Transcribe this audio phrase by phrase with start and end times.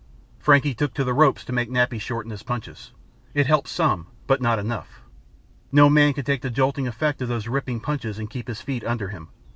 [0.39, 2.91] Frankie took to the ropes to make Nappy shorten his punches.
[3.35, 5.01] It helped some, but not enough.
[5.71, 8.83] No man could take the jolting effect of those ripping punches and keep his feet
[8.83, 9.29] under him.